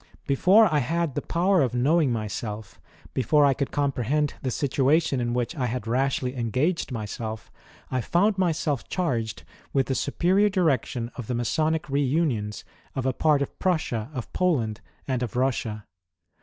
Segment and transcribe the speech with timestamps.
[0.25, 2.81] Before I had the power of knowing myself,
[3.13, 7.51] before 1 could comprehend the situation in which I had rashly engaged myself,
[7.91, 9.43] I foimd myself charged
[9.73, 12.63] with the superior direction of the Masonic re unions
[12.95, 15.85] of a part of Prussia, of Poland, and of Russia.